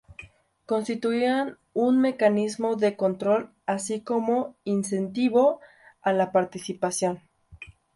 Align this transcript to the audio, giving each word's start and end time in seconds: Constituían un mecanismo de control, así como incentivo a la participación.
Constituían 0.65 1.59
un 1.73 2.01
mecanismo 2.01 2.75
de 2.75 2.95
control, 2.95 3.51
así 3.67 4.01
como 4.03 4.55
incentivo 4.63 5.59
a 6.01 6.11
la 6.11 6.31
participación. 6.31 7.21